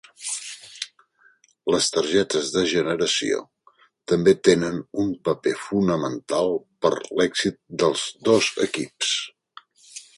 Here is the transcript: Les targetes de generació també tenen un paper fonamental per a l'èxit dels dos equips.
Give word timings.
Les 1.73 1.89
targetes 1.97 2.49
de 2.55 2.63
generació 2.71 3.37
també 4.13 4.35
tenen 4.49 4.81
un 5.05 5.13
paper 5.29 5.55
fonamental 5.67 6.51
per 6.87 6.93
a 6.93 7.03
l'èxit 7.21 7.63
dels 7.85 8.11
dos 8.31 8.53
equips. 8.69 9.17